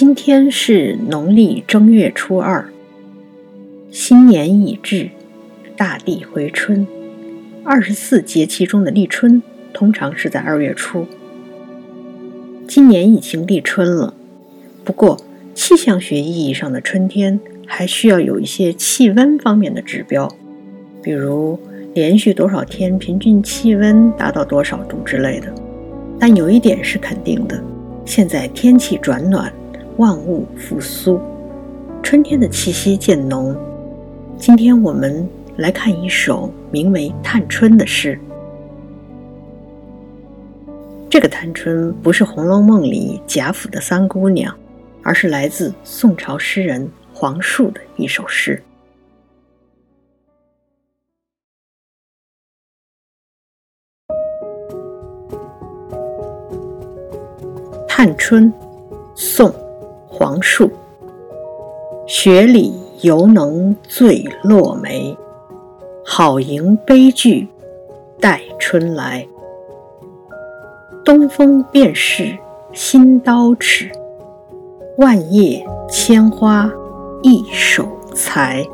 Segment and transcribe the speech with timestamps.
[0.00, 2.68] 今天是农历正月初二，
[3.90, 5.10] 新年已至，
[5.76, 6.86] 大地回春。
[7.64, 9.42] 二十四节气中的立春，
[9.72, 11.04] 通常是在二月初。
[12.68, 14.14] 今年已经立春了，
[14.84, 15.20] 不过
[15.52, 20.32] 气象学意义上的春天还需要有一些气温方面的指标，
[21.02, 21.58] 比如
[21.92, 25.52] 连续多少天平均气温达到多少度之类的。
[26.20, 27.60] 但有一点是肯定的，
[28.04, 29.52] 现在天气转暖。
[29.98, 31.20] 万物复苏，
[32.04, 33.56] 春天的气息渐浓。
[34.36, 38.16] 今天我们来看一首名为《探春》的诗。
[41.10, 44.56] 这个探春不是《红楼梦》里贾府的三姑娘，
[45.02, 48.62] 而是来自宋朝诗人黄树的一首诗。
[57.88, 58.52] 《探春》，
[59.16, 59.52] 宋。
[60.18, 60.68] 黄树，
[62.08, 65.16] 雪里犹能醉落梅，
[66.04, 67.46] 好迎悲剧
[68.18, 69.24] 待春来。
[71.04, 72.36] 东风便是
[72.72, 73.88] 新刀尺，
[74.96, 76.68] 万叶千花
[77.22, 78.66] 一手裁。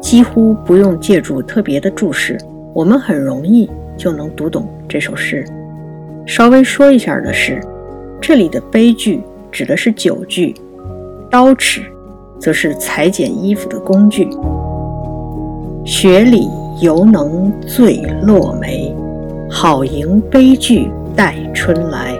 [0.00, 2.38] 几乎不用借助特别的注释，
[2.72, 5.44] 我们很容易就能读懂这首诗。
[6.26, 7.60] 稍微说一下的是，
[8.20, 9.22] 这里的悲剧
[9.52, 10.54] 指的是酒具，
[11.30, 11.82] 刀尺
[12.38, 14.28] 则是裁剪衣服的工具。
[15.84, 16.48] 雪里
[16.80, 18.94] 犹能醉落梅，
[19.50, 22.14] 好迎悲剧待春来。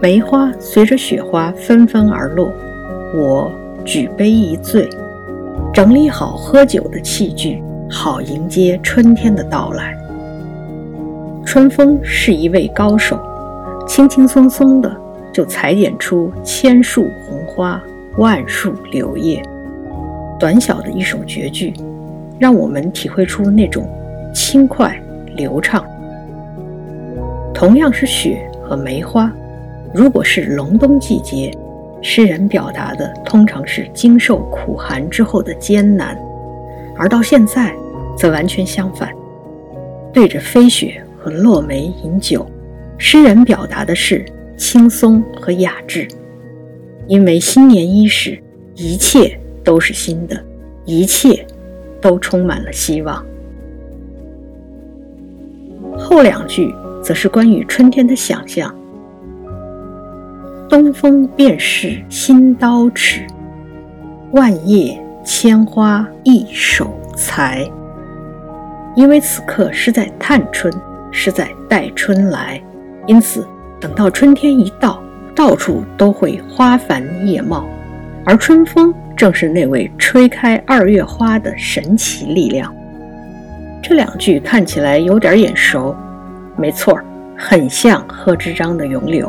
[0.00, 2.50] 梅花随着雪花纷纷而落，
[3.14, 3.52] 我
[3.84, 4.88] 举杯一醉，
[5.72, 9.94] 整理好喝酒的器具，好迎接春天的到来。
[11.46, 13.16] 春风是一位高手，
[13.86, 14.94] 轻轻松松的
[15.32, 17.80] 就裁剪出千树红花，
[18.16, 19.40] 万树柳叶。
[20.40, 21.72] 短小的一首绝句，
[22.36, 23.88] 让我们体会出那种
[24.34, 25.00] 轻快
[25.36, 25.86] 流畅。
[27.54, 29.32] 同样是雪和梅花，
[29.94, 31.56] 如果是隆冬季节，
[32.02, 36.16] 诗人表达的通常是经受苦寒之后的艰难；
[36.98, 37.72] 而到现在，
[38.18, 39.08] 则完全相反，
[40.12, 41.00] 对着飞雪。
[41.26, 42.46] 和落梅饮酒，
[42.98, 44.24] 诗人表达的是
[44.56, 46.06] 轻松和雅致。
[47.08, 48.40] 因为新年伊始，
[48.76, 50.40] 一切都是新的，
[50.84, 51.44] 一切
[52.00, 53.26] 都充满了希望。
[55.98, 56.72] 后两句
[57.02, 58.72] 则是关于春天的想象：
[60.68, 63.26] 东风便是新刀尺，
[64.30, 67.68] 万叶千花一手裁。
[68.94, 70.72] 因为此刻是在探春。
[71.18, 72.62] 是在待春来，
[73.06, 73.48] 因此
[73.80, 75.02] 等到春天一到，
[75.34, 77.64] 到处都会花繁叶茂，
[78.22, 82.70] 而春风正是那位吹开二月花的神奇力量。
[83.82, 85.96] 这两句看起来有点眼熟，
[86.54, 87.00] 没错
[87.34, 89.26] 很像贺知章的《咏柳》。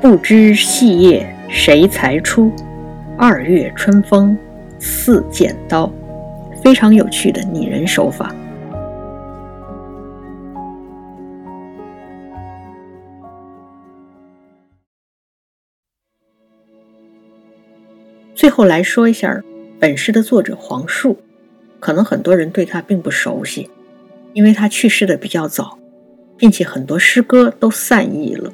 [0.00, 2.52] 不知细叶谁裁出，
[3.16, 4.38] 二月春风
[4.78, 5.90] 似剪刀，
[6.62, 8.32] 非常有趣的拟人手法。
[18.38, 19.42] 最后来说一下
[19.80, 21.18] 本诗的作者黄树，
[21.80, 23.68] 可能很多人对他并不熟悉，
[24.32, 25.76] 因为他去世的比较早，
[26.36, 28.52] 并且很多诗歌都散佚了。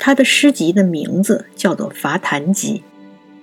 [0.00, 2.78] 他的诗集的名字叫做《伐檀集》，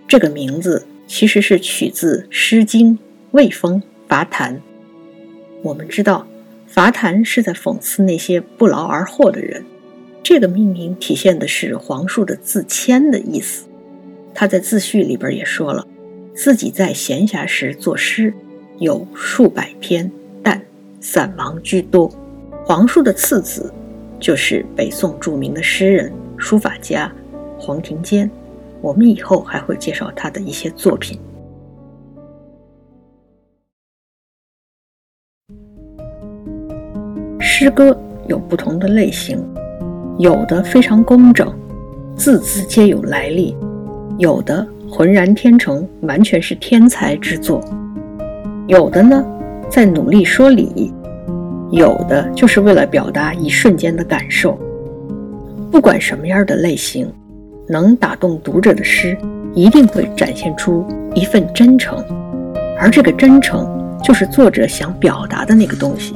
[0.10, 2.98] 这个名字其实是取自《诗经·
[3.32, 4.58] 魏风·伐檀》。
[5.62, 6.28] 我们知道，
[6.68, 9.64] 伐檀是在讽刺那些不劳而获的人，
[10.22, 13.64] 这个命名体现的是黄树的自谦的意思。
[14.34, 15.88] 他在自序里边也说了，
[16.36, 18.34] 自己在闲暇时作诗
[18.80, 20.62] 有数百篇，但
[21.00, 22.12] 散忙居多。
[22.66, 23.72] 黄树的次子
[24.20, 27.14] 就是北宋著名的诗人、书法家
[27.58, 28.30] 黄庭坚。
[28.82, 31.20] 我们以后还会介绍他的一些作品。
[37.40, 37.98] 诗歌
[38.28, 39.42] 有不同的类型，
[40.18, 41.54] 有的非常工整，
[42.16, 43.56] 字字皆有来历。
[44.20, 47.60] 有的浑然天成，完全是天才之作；
[48.68, 49.26] 有的呢，
[49.70, 50.94] 在努力说理；
[51.72, 54.58] 有的就是为了表达一瞬间的感受。
[55.72, 57.12] 不管什么样的类型，
[57.68, 59.18] 能打动读者的诗，
[59.56, 61.98] 一定会展现出一份真诚，
[62.80, 63.68] 而这个真诚，
[64.04, 66.14] 就是作者想表达的那个东西。